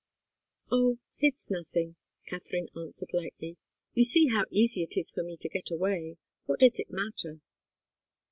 "Oh 0.71 0.97
it's 1.19 1.51
nothing!" 1.51 1.95
Katharine 2.25 2.69
answered, 2.75 3.09
lightly. 3.13 3.57
"You 3.93 4.03
see 4.03 4.29
how 4.29 4.45
easy 4.49 4.81
it 4.81 4.97
is 4.97 5.11
for 5.11 5.21
me 5.21 5.37
to 5.37 5.47
get 5.47 5.69
away. 5.69 6.17
What 6.45 6.61
does 6.61 6.79
it 6.79 6.89
matter?" 6.89 7.41